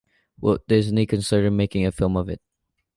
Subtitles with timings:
[0.39, 2.41] Walt Disney considered making a film of it.